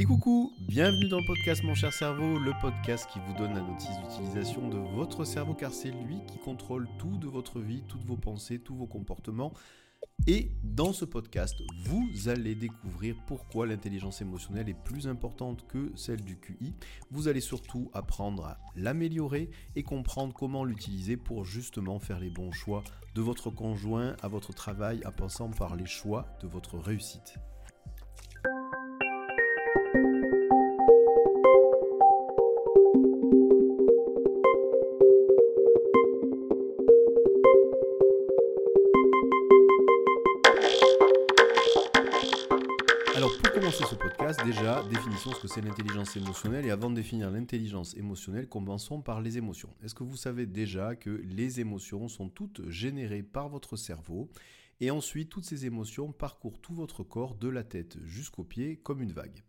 [0.00, 3.62] Et coucou, bienvenue dans le podcast Mon cher cerveau, le podcast qui vous donne la
[3.62, 8.04] notice d'utilisation de votre cerveau car c'est lui qui contrôle tout de votre vie, toutes
[8.04, 9.52] vos pensées, tous vos comportements.
[10.28, 16.22] Et dans ce podcast, vous allez découvrir pourquoi l'intelligence émotionnelle est plus importante que celle
[16.22, 16.74] du QI.
[17.10, 22.52] Vous allez surtout apprendre à l'améliorer et comprendre comment l'utiliser pour justement faire les bons
[22.52, 22.84] choix
[23.16, 27.34] de votre conjoint à votre travail en passant par les choix de votre réussite.
[43.60, 47.96] Commencer ce podcast, déjà définissons ce que c'est l'intelligence émotionnelle et avant de définir l'intelligence
[47.96, 49.74] émotionnelle, commençons par les émotions.
[49.82, 54.30] Est-ce que vous savez déjà que les émotions sont toutes générées par votre cerveau
[54.78, 59.02] et ensuite toutes ces émotions parcourent tout votre corps de la tête jusqu'aux pieds comme
[59.02, 59.42] une vague?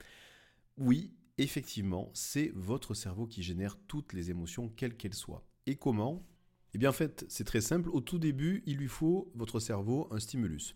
[0.78, 5.46] Oui, effectivement, c'est votre cerveau qui génère toutes les émotions quelles qu'elles soient.
[5.68, 6.26] Et comment?
[6.74, 10.08] Eh bien en fait, c'est très simple, au tout début, il lui faut votre cerveau
[10.10, 10.76] un stimulus.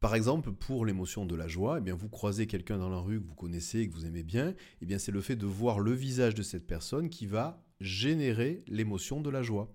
[0.00, 3.20] Par exemple, pour l'émotion de la joie, eh bien, vous croisez quelqu'un dans la rue
[3.20, 5.80] que vous connaissez et que vous aimez bien, eh bien, c'est le fait de voir
[5.80, 9.72] le visage de cette personne qui va générer l'émotion de la joie.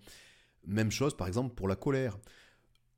[0.66, 2.20] Même chose, par exemple, pour la colère.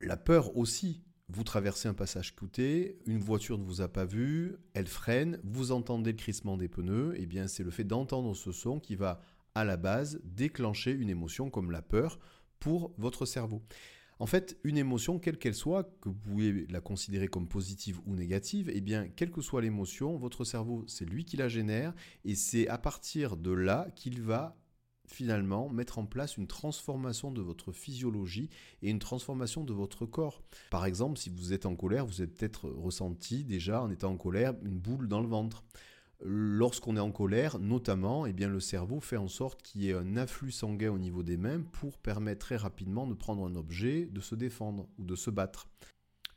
[0.00, 1.02] La peur aussi.
[1.28, 5.72] Vous traversez un passage coûté, une voiture ne vous a pas vu, elle freine, vous
[5.72, 9.22] entendez le crissement des pneus, eh bien, c'est le fait d'entendre ce son qui va,
[9.54, 12.18] à la base, déclencher une émotion comme la peur
[12.60, 13.62] pour votre cerveau.
[14.24, 18.14] En fait, une émotion, quelle qu'elle soit, que vous pouvez la considérer comme positive ou
[18.14, 21.92] négative, eh bien, quelle que soit l'émotion, votre cerveau, c'est lui qui la génère,
[22.24, 24.56] et c'est à partir de là qu'il va
[25.06, 28.48] finalement mettre en place une transformation de votre physiologie
[28.80, 30.42] et une transformation de votre corps.
[30.70, 34.16] Par exemple, si vous êtes en colère, vous avez peut-être ressenti déjà en étant en
[34.16, 35.64] colère une boule dans le ventre.
[36.20, 39.94] Lorsqu'on est en colère, notamment, eh bien, le cerveau fait en sorte qu'il y ait
[39.94, 44.06] un afflux sanguin au niveau des mains pour permettre très rapidement de prendre un objet,
[44.06, 45.68] de se défendre ou de se battre.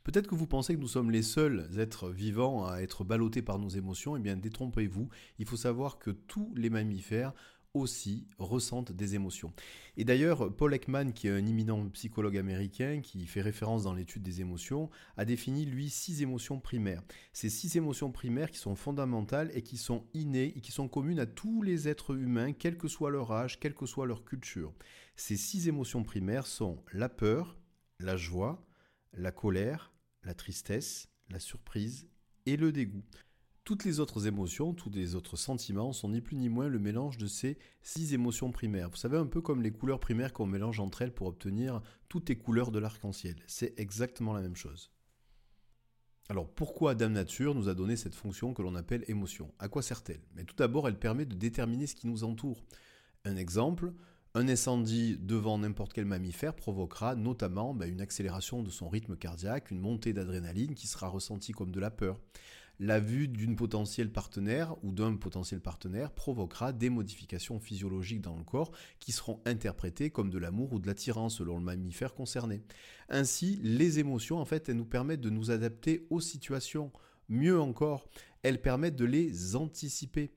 [0.04, 3.58] Peut-être que vous pensez que nous sommes les seuls êtres vivants à être ballottés par
[3.58, 7.34] nos émotions, eh bien détrompez-vous, il faut savoir que tous les mammifères
[7.78, 9.52] aussi ressentent des émotions.
[9.96, 14.22] Et d'ailleurs, Paul Ekman, qui est un imminent psychologue américain qui fait référence dans l'étude
[14.22, 17.02] des émotions, a défini, lui, six émotions primaires.
[17.32, 21.20] Ces six émotions primaires qui sont fondamentales et qui sont innées et qui sont communes
[21.20, 24.72] à tous les êtres humains, quel que soit leur âge, quelle que soit leur culture.
[25.16, 27.58] Ces six émotions primaires sont la peur,
[27.98, 28.64] la joie,
[29.12, 32.08] la colère, la tristesse, la surprise
[32.46, 33.04] et le dégoût.
[33.68, 37.18] Toutes les autres émotions, tous les autres sentiments sont ni plus ni moins le mélange
[37.18, 38.88] de ces six émotions primaires.
[38.88, 42.30] Vous savez, un peu comme les couleurs primaires qu'on mélange entre elles pour obtenir toutes
[42.30, 43.36] les couleurs de l'arc-en-ciel.
[43.46, 44.90] C'est exactement la même chose.
[46.30, 49.52] Alors pourquoi Dame Nature nous a donné cette fonction que l'on appelle émotion?
[49.58, 50.22] À quoi sert-elle?
[50.34, 52.64] Mais tout d'abord, elle permet de déterminer ce qui nous entoure.
[53.26, 53.92] Un exemple,
[54.32, 59.70] un incendie devant n'importe quel mammifère provoquera notamment ben, une accélération de son rythme cardiaque,
[59.70, 62.18] une montée d'adrénaline qui sera ressentie comme de la peur
[62.80, 68.44] la vue d'une potentielle partenaire ou d'un potentiel partenaire provoquera des modifications physiologiques dans le
[68.44, 72.62] corps qui seront interprétées comme de l'amour ou de l'attirance selon le mammifère concerné.
[73.08, 76.92] Ainsi, les émotions, en fait, elles nous permettent de nous adapter aux situations.
[77.28, 78.08] Mieux encore,
[78.42, 80.30] elles permettent de les anticiper.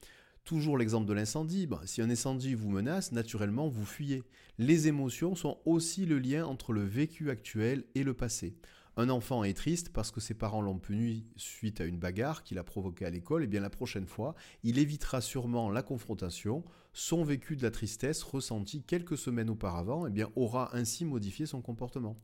[0.43, 4.23] Toujours l'exemple de l'incendie, si un incendie vous menace, naturellement vous fuyez.
[4.57, 8.55] Les émotions sont aussi le lien entre le vécu actuel et le passé.
[8.97, 12.57] Un enfant est triste parce que ses parents l'ont puni suite à une bagarre qu'il
[12.57, 16.65] a provoquée à l'école, et eh bien la prochaine fois, il évitera sûrement la confrontation.
[16.91, 21.45] Son vécu de la tristesse ressenti quelques semaines auparavant, et eh bien aura ainsi modifié
[21.45, 22.17] son comportement.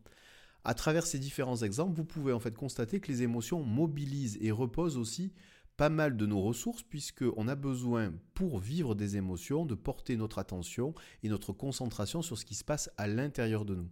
[0.66, 4.52] À travers ces différents exemples, vous pouvez en fait constater que les émotions mobilisent et
[4.52, 5.32] reposent aussi
[5.78, 10.40] pas mal de nos ressources puisqu'on a besoin pour vivre des émotions de porter notre
[10.40, 13.90] attention et notre concentration sur ce qui se passe à l'intérieur de nous.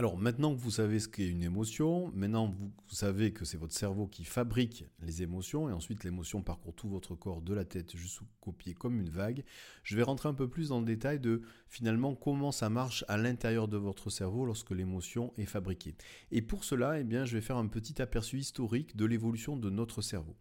[0.00, 3.74] Alors maintenant que vous savez ce qu'est une émotion, maintenant vous, savez que c'est votre
[3.74, 7.94] cerveau qui fabrique les émotions et ensuite l'émotion parcourt tout votre corps de la tête
[7.94, 9.44] jusqu'au pied comme une vague,
[9.82, 13.18] je vais rentrer un peu plus dans le détail de finalement comment ça marche à
[13.18, 15.94] l'intérieur de votre cerveau lorsque l'émotion est fabriquée.
[16.30, 19.68] Et pour cela, eh bien, je vais faire un petit aperçu historique de l'évolution de
[19.68, 20.34] notre cerveau.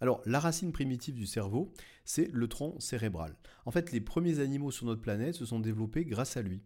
[0.00, 1.72] Alors, la racine primitive du cerveau,
[2.04, 3.34] c'est le tronc cérébral.
[3.66, 6.62] En fait, les premiers animaux sur notre planète se sont développés grâce à lui.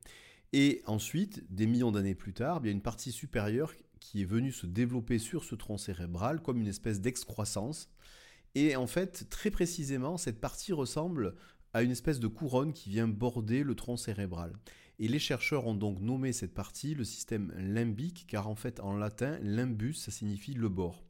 [0.56, 4.24] Et ensuite, des millions d'années plus tard, il y a une partie supérieure qui est
[4.24, 7.90] venue se développer sur ce tronc cérébral comme une espèce d'excroissance.
[8.54, 11.34] Et en fait, très précisément, cette partie ressemble
[11.72, 14.52] à une espèce de couronne qui vient border le tronc cérébral.
[15.00, 18.96] Et les chercheurs ont donc nommé cette partie le système limbique, car en fait en
[18.96, 21.02] latin, limbus, ça signifie le bord.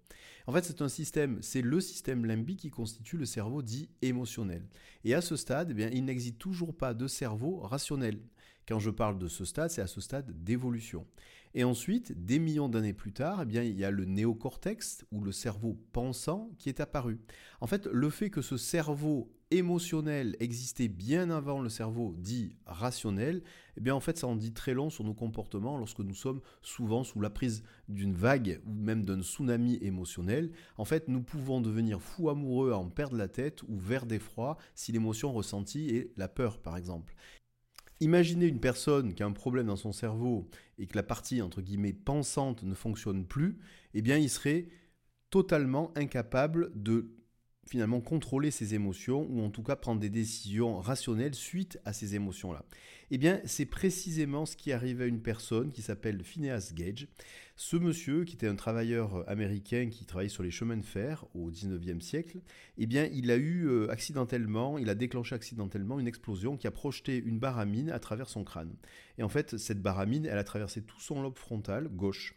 [0.47, 4.67] En fait, c'est un système, c'est le système limbique qui constitue le cerveau dit émotionnel.
[5.05, 8.21] Et à ce stade, eh bien, il n'existe toujours pas de cerveau rationnel.
[8.67, 11.07] Quand je parle de ce stade, c'est à ce stade d'évolution.
[11.55, 15.23] Et ensuite, des millions d'années plus tard, eh bien, il y a le néocortex, ou
[15.23, 17.21] le cerveau pensant, qui est apparu.
[17.61, 23.43] En fait, le fait que ce cerveau émotionnel existait bien avant le cerveau dit rationnel,
[23.77, 26.41] eh bien en fait ça en dit très long sur nos comportements lorsque nous sommes
[26.61, 30.51] souvent sous la prise d'une vague ou même d'un tsunami émotionnel.
[30.77, 34.91] En fait, nous pouvons devenir fous amoureux, en perdre la tête ou vert d'effroi si
[34.93, 37.15] l'émotion ressentie est la peur par exemple.
[38.05, 40.47] Imaginez une personne qui a un problème dans son cerveau
[40.79, 43.57] et que la partie entre guillemets pensante ne fonctionne plus,
[43.95, 44.67] eh bien il serait
[45.31, 47.09] totalement incapable de
[47.67, 52.15] finalement contrôler ses émotions ou en tout cas prendre des décisions rationnelles suite à ces
[52.15, 52.65] émotions-là.
[53.11, 57.07] Eh bien, c'est précisément ce qui arrive à une personne qui s'appelle Phineas Gage.
[57.57, 61.51] Ce monsieur, qui était un travailleur américain qui travaillait sur les chemins de fer au
[61.51, 62.39] 19e siècle,
[62.79, 66.73] eh bien, il a eu euh, accidentellement, il a déclenché accidentellement une explosion qui a
[66.73, 68.75] projeté une baramine à travers son crâne.
[69.19, 72.35] Et en fait, cette baramine, elle a traversé tout son lobe frontal gauche.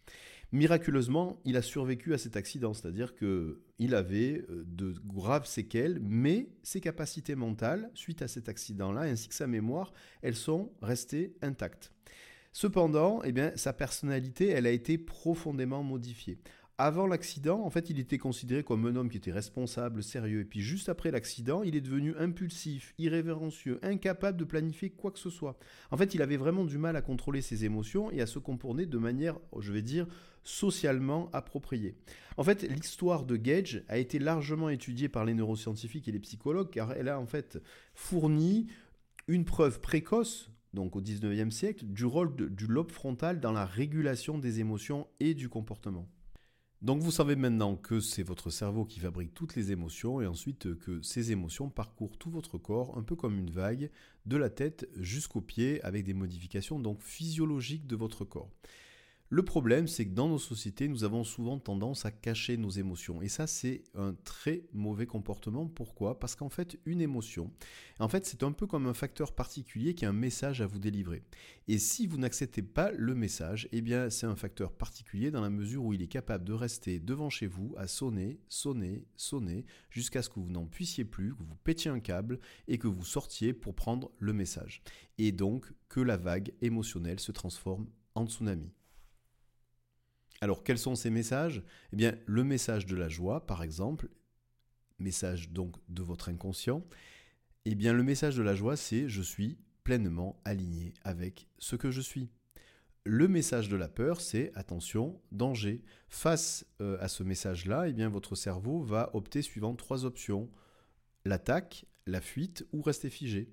[0.53, 6.47] Miraculeusement, il a survécu à cet accident, c'est-à-dire qu'il avait euh, de graves séquelles, mais
[6.63, 9.91] ses capacités mentales, suite à cet accident-là, ainsi que sa mémoire,
[10.21, 11.91] elles sont restées intactes.
[12.53, 16.39] Cependant, eh sa personnalité, elle a été profondément modifiée.
[16.79, 20.41] Avant l'accident, en fait, il était considéré comme un homme qui était responsable, sérieux.
[20.41, 25.18] Et puis juste après l'accident, il est devenu impulsif, irrévérencieux, incapable de planifier quoi que
[25.18, 25.57] ce soit.
[25.89, 28.85] En fait, il avait vraiment du mal à contrôler ses émotions et à se comporter
[28.85, 30.06] de manière, je vais dire,
[30.44, 31.95] socialement appropriée.
[32.38, 36.69] En fait, l'histoire de Gage a été largement étudiée par les neuroscientifiques et les psychologues
[36.69, 37.57] car elle a en fait
[37.95, 38.68] fourni
[39.27, 44.38] une preuve précoce donc au 19e siècle, du rôle du lobe frontal dans la régulation
[44.38, 46.07] des émotions et du comportement.
[46.83, 50.77] Donc vous savez maintenant que c'est votre cerveau qui fabrique toutes les émotions et ensuite
[50.77, 53.89] que ces émotions parcourent tout votre corps un peu comme une vague
[54.27, 58.51] de la tête jusqu'aux pieds avec des modifications donc physiologiques de votre corps.
[59.29, 63.21] Le problème, c'est que dans nos sociétés, nous avons souvent tendance à cacher nos émotions.
[63.21, 65.68] Et ça, c'est un très mauvais comportement.
[65.68, 66.18] Pourquoi?
[66.18, 67.51] Parce qu'en fait, une émotion,
[68.00, 70.79] en fait, c'est un peu comme un facteur particulier qui a un message à vous
[70.79, 71.24] délivrer.
[71.68, 75.50] Et si vous n'acceptez pas le message, eh bien, c'est un facteur particulier dans la
[75.50, 80.21] mesure où il est capable de rester devant chez vous à sonner, sonner, sonner, jusqu'à
[80.21, 82.39] ce que vous n'en puissiez plus, que vous pétiez un câble
[82.69, 84.81] et que vous sortiez pour prendre le message.
[85.18, 88.71] Et donc que la vague émotionnelle se transforme en tsunami.
[90.41, 91.63] Alors quels sont ces messages?
[91.93, 94.09] Eh bien le message de la joie par exemple,
[94.99, 96.83] message donc de votre inconscient,
[97.65, 101.91] eh bien le message de la joie c'est je suis pleinement aligné avec ce que
[101.91, 102.29] je suis.
[103.09, 105.81] Le message de la peur, c'est attention, danger.
[106.09, 110.49] Face euh, à ce message-là, eh bien votre cerveau va opter suivant trois options
[111.23, 113.49] l'attaque, la fuite ou rester figé.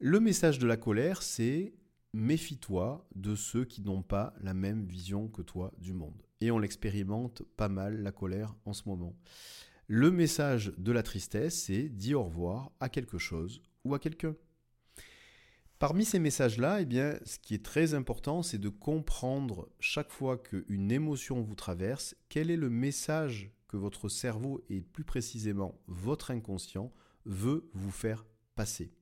[0.00, 1.74] Le message de la colère, c'est
[2.14, 6.22] méfie-toi de ceux qui n'ont pas la même vision que toi du monde.
[6.40, 9.16] Et on l'expérimente pas mal, la colère, en ce moment.
[9.88, 14.36] Le message de la tristesse, c'est dis au revoir à quelque chose ou à quelqu'un.
[15.80, 20.38] Parmi ces messages-là, eh bien, ce qui est très important, c'est de comprendre chaque fois
[20.38, 26.30] qu'une émotion vous traverse, quel est le message que votre cerveau et plus précisément votre
[26.30, 26.92] inconscient
[27.26, 28.92] veut vous faire passer.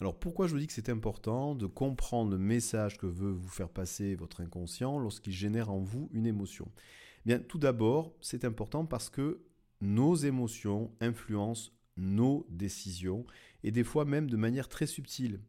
[0.00, 3.48] Alors pourquoi je vous dis que c'est important de comprendre le message que veut vous
[3.48, 6.70] faire passer votre inconscient lorsqu'il génère en vous une émotion?
[6.74, 9.42] Eh Bien, tout d'abord, c'est important parce que
[9.82, 13.26] nos émotions influencent nos décisions
[13.62, 15.40] et des fois même de manière très subtile.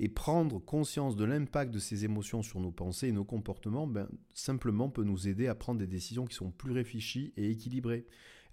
[0.00, 4.08] Et prendre conscience de l'impact de ces émotions sur nos pensées et nos comportements, ben,
[4.34, 8.04] simplement peut nous aider à prendre des décisions qui sont plus réfléchies et équilibrées.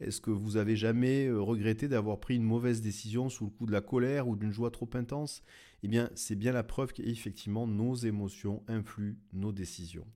[0.01, 3.65] Est-ce que vous avez jamais euh, regretté d'avoir pris une mauvaise décision sous le coup
[3.65, 5.43] de la colère ou d'une joie trop intense?
[5.83, 10.07] Eh bien, c'est bien la preuve qu'effectivement nos émotions influent nos décisions.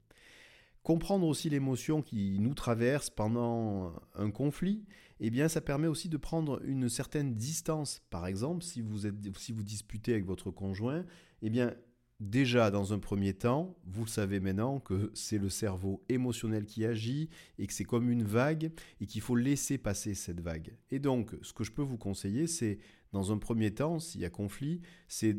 [0.81, 4.85] Comprendre aussi l'émotion qui nous traverse pendant un conflit,
[5.19, 8.01] eh bien, ça permet aussi de prendre une certaine distance.
[8.09, 11.05] Par exemple, si vous, êtes, si vous disputez avec votre conjoint,
[11.41, 11.73] eh bien,
[12.21, 17.29] Déjà, dans un premier temps, vous savez maintenant que c'est le cerveau émotionnel qui agit
[17.59, 20.77] et que c'est comme une vague et qu'il faut laisser passer cette vague.
[20.91, 22.79] Et donc, ce que je peux vous conseiller, c'est,
[23.11, 25.35] dans un premier temps, s'il y a conflit, c'est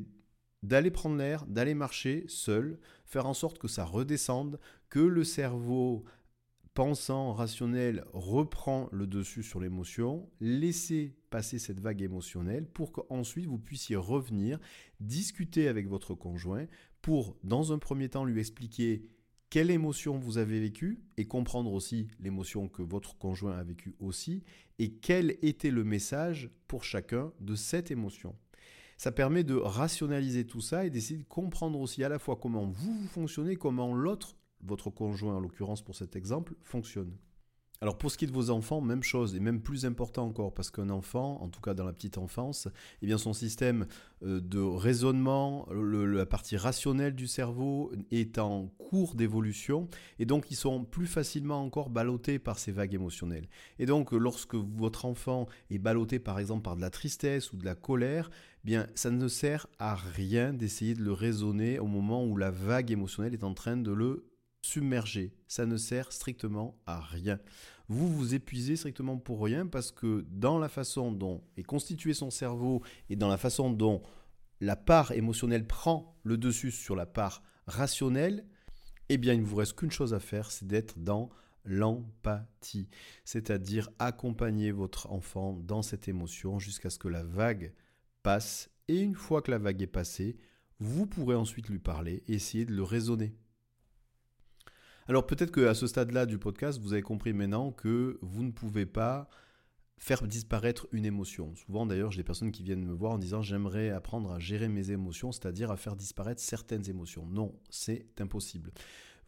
[0.62, 6.04] d'aller prendre l'air, d'aller marcher seul, faire en sorte que ça redescende, que le cerveau
[6.74, 13.96] pensant, rationnel, reprend le dessus sur l'émotion, laissez cette vague émotionnelle pour qu'ensuite vous puissiez
[13.96, 14.58] revenir,
[15.00, 16.66] discuter avec votre conjoint
[17.02, 19.06] pour, dans un premier temps, lui expliquer
[19.50, 24.42] quelle émotion vous avez vécue et comprendre aussi l'émotion que votre conjoint a vécue aussi
[24.78, 28.34] et quel était le message pour chacun de cette émotion.
[28.96, 32.66] Ça permet de rationaliser tout ça et d'essayer de comprendre aussi à la fois comment
[32.66, 37.16] vous, vous fonctionnez, comment l'autre, votre conjoint en l'occurrence pour cet exemple, fonctionne.
[37.80, 40.54] Alors pour ce qui est de vos enfants, même chose, et même plus important encore,
[40.54, 42.68] parce qu'un enfant, en tout cas dans la petite enfance,
[43.02, 43.86] eh bien son système
[44.22, 50.56] euh, de raisonnement, la partie rationnelle du cerveau est en cours d'évolution, et donc ils
[50.56, 53.48] sont plus facilement encore ballottés par ces vagues émotionnelles.
[53.78, 57.64] Et donc lorsque votre enfant est ballotté par exemple par de la tristesse ou de
[57.64, 58.30] la colère,
[58.64, 62.50] eh bien ça ne sert à rien d'essayer de le raisonner au moment où la
[62.50, 64.24] vague émotionnelle est en train de le
[64.66, 65.32] submergé.
[65.46, 67.38] Ça ne sert strictement à rien.
[67.88, 72.30] Vous vous épuisez strictement pour rien parce que dans la façon dont est constitué son
[72.30, 74.02] cerveau et dans la façon dont
[74.60, 78.44] la part émotionnelle prend le dessus sur la part rationnelle,
[79.08, 81.30] eh bien il ne vous reste qu'une chose à faire, c'est d'être dans
[81.64, 82.88] l'empathie,
[83.24, 87.72] c'est-à-dire accompagner votre enfant dans cette émotion jusqu'à ce que la vague
[88.22, 90.36] passe et une fois que la vague est passée,
[90.78, 93.36] vous pourrez ensuite lui parler et essayer de le raisonner.
[95.08, 98.86] Alors peut-être qu'à ce stade-là du podcast, vous avez compris maintenant que vous ne pouvez
[98.86, 99.28] pas
[99.98, 101.54] faire disparaître une émotion.
[101.54, 104.68] Souvent d'ailleurs, j'ai des personnes qui viennent me voir en disant j'aimerais apprendre à gérer
[104.68, 107.24] mes émotions, c'est-à-dire à faire disparaître certaines émotions.
[107.26, 108.72] Non, c'est impossible.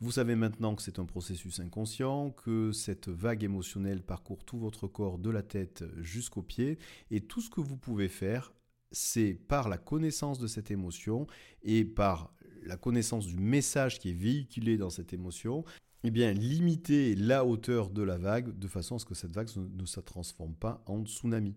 [0.01, 4.89] Vous savez maintenant que c'est un processus inconscient, que cette vague émotionnelle parcourt tout votre
[4.89, 6.79] corps de la tête jusqu'aux pieds,
[7.13, 8.53] et tout ce que vous pouvez faire,
[8.91, 11.27] c'est par la connaissance de cette émotion
[11.63, 12.33] et par
[12.65, 15.65] la connaissance du message qui est véhiculé dans cette émotion,
[16.05, 19.49] eh bien, limiter la hauteur de la vague de façon à ce que cette vague
[19.57, 21.57] ne se transforme pas en tsunami.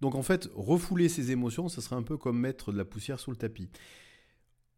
[0.00, 3.20] Donc en fait, refouler ces émotions, ce serait un peu comme mettre de la poussière
[3.20, 3.68] sous le tapis.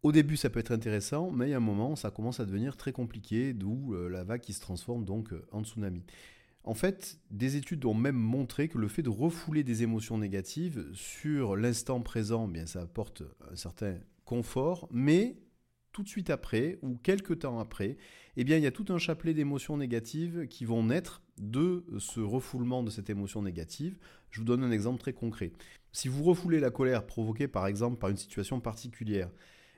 [0.01, 2.93] Au début, ça peut être intéressant, mais a un moment, ça commence à devenir très
[2.93, 6.03] compliqué, d'où euh, la vague qui se transforme donc euh, en tsunami.
[6.63, 10.87] En fait, des études ont même montré que le fait de refouler des émotions négatives
[10.93, 15.37] sur l'instant présent, eh bien ça apporte un certain confort, mais
[15.99, 17.97] tout de suite après ou quelques temps après,
[18.37, 22.21] eh bien, il y a tout un chapelet d'émotions négatives qui vont naître de ce
[22.21, 23.97] refoulement de cette émotion négative.
[24.29, 25.51] Je vous donne un exemple très concret.
[25.91, 29.29] Si vous refoulez la colère provoquée par exemple par une situation particulière,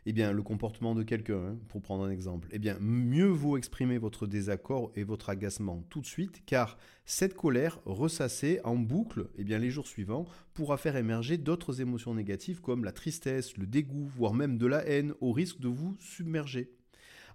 [0.06, 3.58] eh bien, le comportement de quelqu'un, hein, pour prendre un exemple, eh bien, mieux vaut
[3.58, 9.30] exprimer votre désaccord et votre agacement tout de suite, car cette colère ressassée en boucle,
[9.38, 13.68] eh bien, les jours suivants, pourra faire émerger d'autres émotions négatives comme la tristesse, le
[13.68, 16.72] dégoût, voire même de la haine, au risque de vous submerger.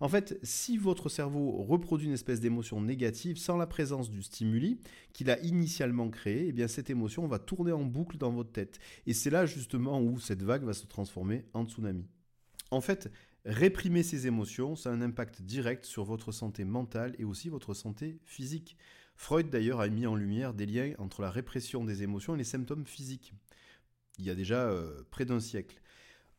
[0.00, 4.78] En fait, si votre cerveau reproduit une espèce d'émotion négative sans la présence du stimuli
[5.12, 8.78] qu'il a initialement créé, eh bien cette émotion va tourner en boucle dans votre tête.
[9.06, 12.04] Et c'est là justement où cette vague va se transformer en tsunami.
[12.70, 13.11] En fait,
[13.44, 17.75] réprimer ces émotions, ça a un impact direct sur votre santé mentale et aussi votre
[17.75, 18.76] santé physique.
[19.14, 22.44] Freud d'ailleurs a mis en lumière des liens entre la répression des émotions et les
[22.44, 23.32] symptômes physiques.
[24.18, 25.80] Il y a déjà euh, près d'un siècle.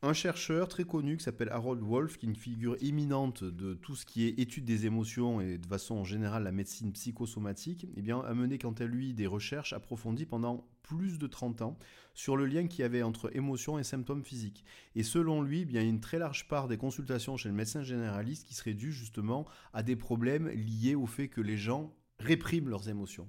[0.00, 3.96] Un chercheur très connu qui s'appelle Harold Wolf, qui est une figure éminente de tout
[3.96, 8.32] ce qui est étude des émotions et de façon générale la médecine psychosomatique, eh a
[8.32, 11.78] mené quant à lui des recherches approfondies pendant plus de 30 ans
[12.14, 14.64] sur le lien qu'il y avait entre émotions et symptômes physiques.
[14.94, 17.56] Et selon lui, eh il y a une très large part des consultations chez le
[17.56, 21.92] médecin généraliste qui serait due justement à des problèmes liés au fait que les gens
[22.20, 23.28] répriment leurs émotions.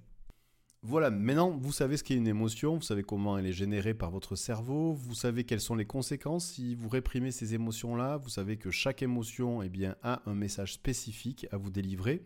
[0.81, 4.11] Voilà, maintenant vous savez ce qu'est une émotion, vous savez comment elle est générée par
[4.11, 8.55] votre cerveau, vous savez quelles sont les conséquences si vous réprimez ces émotions-là, vous savez
[8.55, 12.23] que chaque émotion eh bien, a un message spécifique à vous délivrer.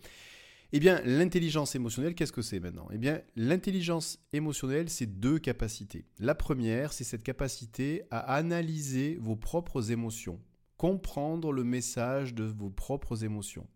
[0.71, 2.87] Eh bien, l'intelligence émotionnelle, qu'est-ce que c'est maintenant?
[2.91, 6.05] Eh bien, l'intelligence émotionnelle, c'est deux capacités.
[6.19, 10.39] La première, c'est cette capacité à analyser vos propres émotions,
[10.77, 13.67] comprendre le message de vos propres émotions.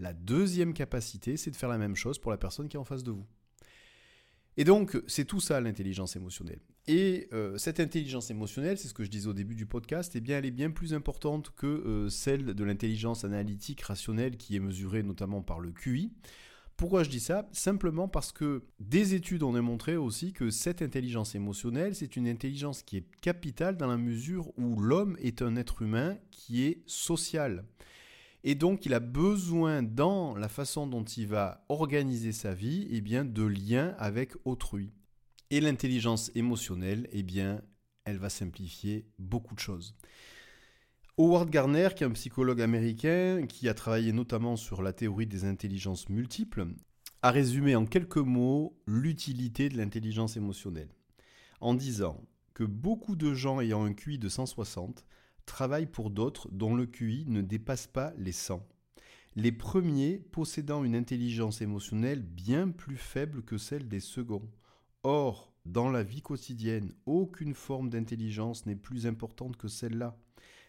[0.00, 2.84] La deuxième capacité, c'est de faire la même chose pour la personne qui est en
[2.84, 3.26] face de vous.
[4.58, 6.58] Et donc, c'est tout ça l'intelligence émotionnelle.
[6.88, 10.20] Et euh, cette intelligence émotionnelle, c'est ce que je disais au début du podcast, eh
[10.20, 14.60] bien, elle est bien plus importante que euh, celle de l'intelligence analytique rationnelle qui est
[14.60, 16.10] mesurée notamment par le QI.
[16.76, 17.48] Pourquoi je dis ça?
[17.52, 22.82] Simplement parce que des études ont démontré aussi que cette intelligence émotionnelle, c'est une intelligence
[22.82, 27.64] qui est capitale dans la mesure où l'homme est un être humain qui est social.
[28.44, 33.00] Et donc, il a besoin, dans la façon dont il va organiser sa vie, eh
[33.00, 34.92] bien, de liens avec autrui.
[35.50, 37.62] Et l'intelligence émotionnelle, eh bien,
[38.04, 39.94] elle va simplifier beaucoup de choses.
[41.18, 45.44] Howard Gardner, qui est un psychologue américain qui a travaillé notamment sur la théorie des
[45.44, 46.68] intelligences multiples,
[47.22, 50.94] a résumé en quelques mots l'utilité de l'intelligence émotionnelle,
[51.60, 52.22] en disant
[52.54, 55.04] que beaucoup de gens ayant un QI de 160
[55.48, 58.64] travaillent pour d'autres dont le QI ne dépasse pas les 100.
[59.34, 64.50] les premiers possédant une intelligence émotionnelle bien plus faible que celle des seconds.
[65.04, 70.16] Or, dans la vie quotidienne, aucune forme d'intelligence n'est plus importante que celle-là.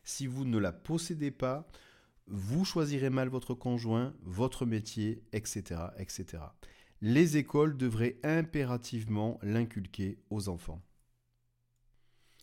[0.04, 1.68] Si vous ne la possédez pas,
[2.28, 6.44] vous choisirez mal votre conjoint, votre métier, etc., etc.
[7.02, 10.82] Les écoles devraient impérativement l'inculquer aux enfants.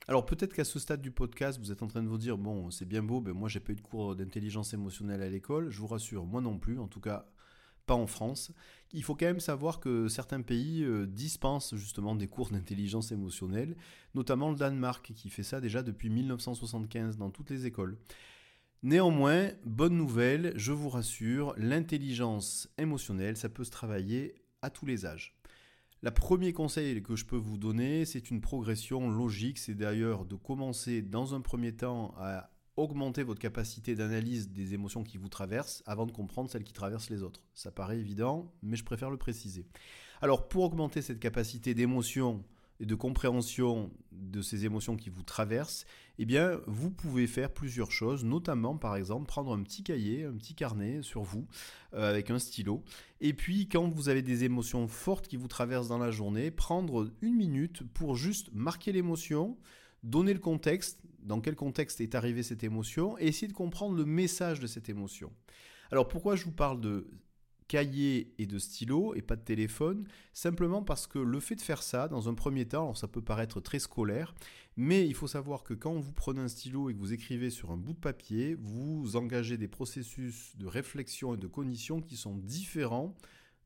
[0.09, 2.71] Alors peut-être qu'à ce stade du podcast, vous êtes en train de vous dire, bon,
[2.71, 5.71] c'est bien beau, mais moi j'ai pas eu de cours d'intelligence émotionnelle à l'école.
[5.71, 7.27] Je vous rassure, moi non plus, en tout cas
[7.87, 8.53] pas en France.
[8.93, 13.77] Il faut quand même savoir que certains pays euh, dispensent justement des cours d'intelligence émotionnelle,
[14.15, 17.97] notamment le Danemark qui fait ça déjà depuis 1975 dans toutes les écoles.
[18.83, 25.07] Néanmoins, bonne nouvelle, je vous rassure, l'intelligence émotionnelle, ça peut se travailler à tous les
[25.07, 25.36] âges.
[26.07, 29.59] Le premier conseil que je peux vous donner, c'est une progression logique.
[29.59, 35.03] C'est d'ailleurs de commencer dans un premier temps à augmenter votre capacité d'analyse des émotions
[35.03, 37.43] qui vous traversent avant de comprendre celles qui traversent les autres.
[37.55, 39.67] Ça paraît évident, mais je préfère le préciser.
[40.23, 42.45] Alors pour augmenter cette capacité d'émotion
[42.80, 45.87] et de compréhension de ces émotions qui vous traversent,
[46.18, 50.35] eh bien, vous pouvez faire plusieurs choses, notamment, par exemple, prendre un petit cahier, un
[50.35, 51.47] petit carnet sur vous,
[51.95, 52.83] euh, avec un stylo,
[53.21, 57.11] et puis, quand vous avez des émotions fortes qui vous traversent dans la journée, prendre
[57.23, 59.56] une minute pour juste marquer l'émotion,
[60.02, 64.04] donner le contexte, dans quel contexte est arrivée cette émotion, et essayer de comprendre le
[64.04, 65.33] message de cette émotion.
[65.90, 67.09] Alors, pourquoi je vous parle de
[67.68, 71.82] cahier et de stylo et pas de téléphone, simplement parce que le fait de faire
[71.82, 74.35] ça, dans un premier temps, alors ça peut paraître très scolaire,
[74.76, 77.70] mais il faut savoir que quand vous prenez un stylo et que vous écrivez sur
[77.70, 82.37] un bout de papier, vous engagez des processus de réflexion et de cognition qui sont
[82.37, 83.14] différents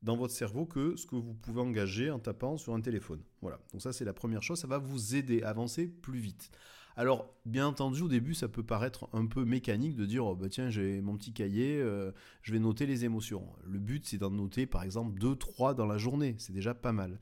[0.01, 3.21] dans votre cerveau que ce que vous pouvez engager en tapant sur un téléphone.
[3.41, 6.49] Voilà, donc ça c'est la première chose, ça va vous aider à avancer plus vite.
[6.97, 10.49] Alors, bien entendu, au début, ça peut paraître un peu mécanique de dire, oh, bah,
[10.49, 13.47] tiens, j'ai mon petit cahier, euh, je vais noter les émotions.
[13.63, 16.35] Le but, c'est d'en noter, par exemple, 2-3 dans la journée.
[16.37, 17.19] C'est déjà pas mal.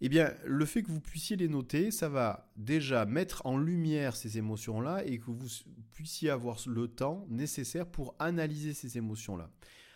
[0.00, 4.14] Eh bien, le fait que vous puissiez les noter, ça va déjà mettre en lumière
[4.14, 5.48] ces émotions-là et que vous
[5.92, 9.50] puissiez avoir le temps nécessaire pour analyser ces émotions-là.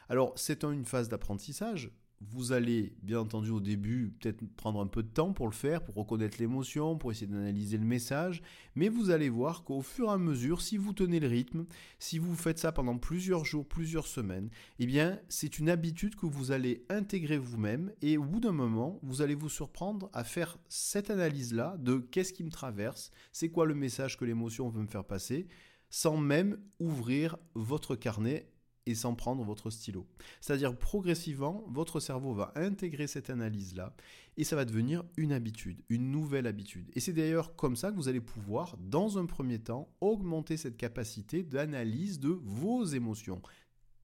[0.09, 1.93] Alors, c'est une phase d'apprentissage
[2.31, 5.83] vous allez, bien entendu, au début, peut-être prendre un peu de temps pour le faire,
[5.83, 8.43] pour reconnaître l'émotion, pour essayer d'analyser le message,
[8.75, 11.67] mais vous allez voir qu'au fur et à mesure, si vous tenez le rythme,
[11.99, 16.27] si vous faites ça pendant plusieurs jours, plusieurs semaines, eh bien, c'est une habitude que
[16.27, 17.93] vous allez intégrer vous-même.
[18.03, 22.33] Et au bout d'un moment, vous allez vous surprendre à faire cette analyse-là de qu'est-ce
[22.33, 25.47] qui me traverse, c'est quoi le message que l'émotion veut me faire passer,
[25.91, 28.52] sans même ouvrir votre carnet
[28.87, 30.07] et sans prendre votre stylo.
[30.41, 33.95] C'est-à-dire progressivement, votre cerveau va intégrer cette analyse-là
[34.37, 36.91] et ça va devenir une habitude, une nouvelle habitude.
[36.95, 40.77] Et c'est d'ailleurs comme ça que vous allez pouvoir, dans un premier temps, augmenter cette
[40.77, 43.43] capacité d'analyse de vos émotions.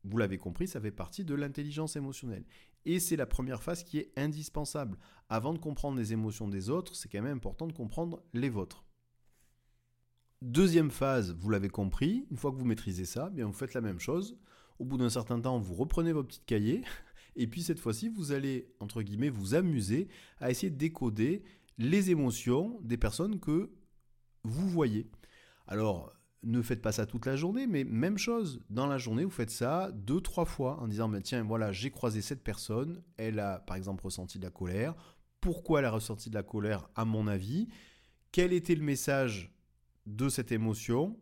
[0.04, 2.44] Vous l'avez compris, ça fait partie de l'intelligence émotionnelle.
[2.84, 4.96] Et c'est la première phase qui est indispensable.
[5.28, 8.84] Avant de comprendre les émotions des autres, c'est quand même important de comprendre les vôtres.
[10.40, 13.80] Deuxième phase, vous l'avez compris, une fois que vous maîtrisez ça, bien vous faites la
[13.80, 14.38] même chose.
[14.78, 16.82] Au bout d'un certain temps, vous reprenez vos petits cahiers.
[17.36, 20.08] Et puis cette fois-ci, vous allez, entre guillemets, vous amuser
[20.40, 21.42] à essayer de décoder
[21.78, 23.70] les émotions des personnes que
[24.42, 25.08] vous voyez.
[25.66, 26.12] Alors,
[26.42, 29.50] ne faites pas ça toute la journée, mais même chose, dans la journée, vous faites
[29.50, 33.58] ça deux, trois fois en disant, mais tiens, voilà, j'ai croisé cette personne, elle a
[33.60, 34.94] par exemple ressenti de la colère,
[35.40, 37.68] pourquoi elle a ressenti de la colère à mon avis,
[38.32, 39.52] quel était le message
[40.06, 41.18] de cette émotion,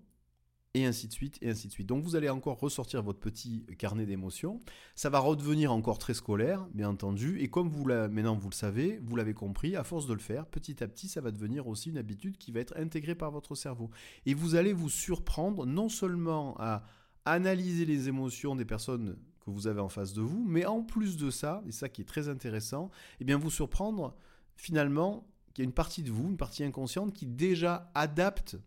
[0.76, 1.86] et ainsi de suite, et ainsi de suite.
[1.86, 4.60] Donc vous allez encore ressortir votre petit carnet d'émotions.
[4.94, 7.40] Ça va redevenir encore très scolaire, bien entendu.
[7.40, 10.44] Et comme vous maintenant vous le savez, vous l'avez compris, à force de le faire,
[10.44, 13.54] petit à petit, ça va devenir aussi une habitude qui va être intégrée par votre
[13.54, 13.88] cerveau.
[14.26, 16.84] Et vous allez vous surprendre non seulement à
[17.24, 21.16] analyser les émotions des personnes que vous avez en face de vous, mais en plus
[21.16, 24.14] de ça, et ça qui est très intéressant, eh bien vous surprendre
[24.56, 28.58] finalement qu'il y a une partie de vous, une partie inconsciente qui déjà adapte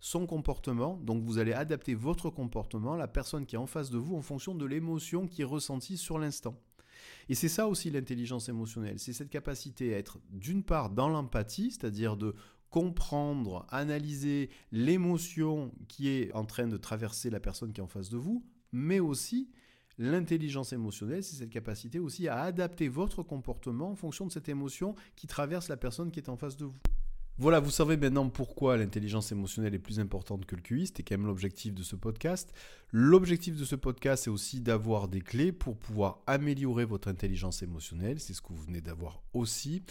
[0.00, 0.96] son comportement.
[0.98, 4.22] Donc vous allez adapter votre comportement, la personne qui est en face de vous, en
[4.22, 6.60] fonction de l'émotion qui est ressentie sur l'instant.
[7.28, 11.70] Et c'est ça aussi l'intelligence émotionnelle, c'est cette capacité à être d'une part dans l'empathie,
[11.70, 12.34] c'est-à-dire de
[12.70, 18.10] comprendre, analyser l'émotion qui est en train de traverser la personne qui est en face
[18.10, 19.50] de vous, mais aussi
[19.98, 24.94] l'intelligence émotionnelle, c'est cette capacité aussi à adapter votre comportement en fonction de cette émotion
[25.16, 26.78] qui traverse la personne qui est en face de vous.
[27.40, 30.88] Voilà, vous savez maintenant pourquoi l'intelligence émotionnelle est plus importante que le QI.
[30.88, 32.52] C'était quand même l'objectif de ce podcast.
[32.90, 38.18] L'objectif de ce podcast, c'est aussi d'avoir des clés pour pouvoir améliorer votre intelligence émotionnelle.
[38.18, 39.84] C'est ce que vous venez d'avoir aussi.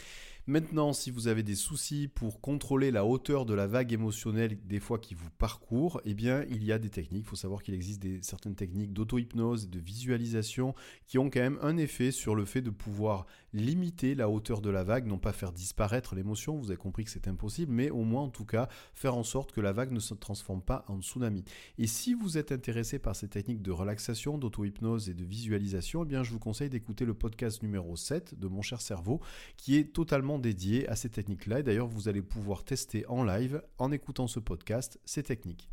[0.50, 4.80] Maintenant, si vous avez des soucis pour contrôler la hauteur de la vague émotionnelle des
[4.80, 7.26] fois qui vous parcourt, eh bien, il y a des techniques.
[7.26, 10.74] Il faut savoir qu'il existe certaines techniques d'auto-hypnose et de visualisation
[11.06, 14.70] qui ont quand même un effet sur le fait de pouvoir limiter la hauteur de
[14.70, 18.04] la vague, non pas faire disparaître l'émotion, vous avez compris que c'est impossible, mais au
[18.04, 21.02] moins en tout cas faire en sorte que la vague ne se transforme pas en
[21.02, 21.44] tsunami.
[21.78, 26.08] Et si vous êtes intéressé par ces techniques de relaxation, d'auto-hypnose et de visualisation, eh
[26.08, 29.20] bien je vous conseille d'écouter le podcast numéro 7 de Mon cher cerveau
[29.58, 31.60] qui est totalement dédié à ces techniques-là.
[31.60, 35.70] Et d'ailleurs, vous allez pouvoir tester en live en écoutant ce podcast ces techniques.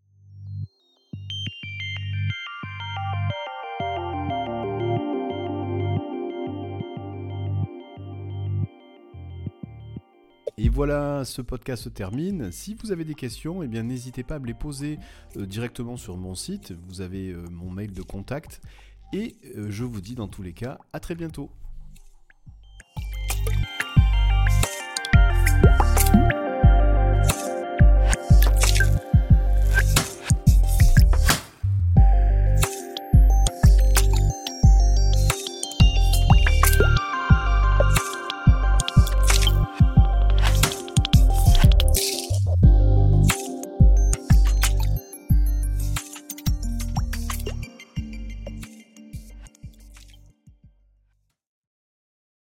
[10.57, 12.53] Et voilà, ce podcast se termine.
[12.53, 14.99] Si vous avez des questions, eh bien n'hésitez pas à me les poser
[15.37, 16.73] euh, directement sur mon site.
[16.87, 18.61] Vous avez euh, mon mail de contact.
[19.13, 21.51] Et euh, je vous dis dans tous les cas, à très bientôt.